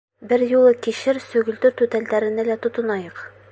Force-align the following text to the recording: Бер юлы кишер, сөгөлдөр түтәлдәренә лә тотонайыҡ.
Бер 0.29 0.45
юлы 0.51 0.71
кишер, 0.87 1.19
сөгөлдөр 1.27 1.77
түтәлдәренә 1.83 2.49
лә 2.51 2.59
тотонайыҡ. 2.67 3.25